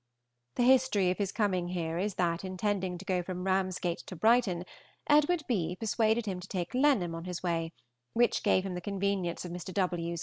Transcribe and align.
The 0.55 0.63
history 0.63 1.11
of 1.11 1.19
his 1.19 1.31
coming 1.31 1.67
here 1.67 1.99
is, 1.99 2.15
that, 2.15 2.43
intending 2.43 2.97
to 2.97 3.05
go 3.05 3.21
from 3.21 3.43
Ramsgate 3.43 3.99
to 4.07 4.15
Brighton, 4.15 4.65
Edw. 5.07 5.37
B. 5.47 5.75
persuaded 5.79 6.25
him 6.25 6.39
to 6.39 6.47
take 6.47 6.73
Lenham 6.73 7.13
on 7.13 7.25
his 7.25 7.43
way, 7.43 7.71
which 8.13 8.41
gave 8.41 8.65
him 8.65 8.73
the 8.73 8.81
convenience 8.81 9.45
of 9.45 9.51
Mr. 9.51 9.71
W.' 9.71 10.15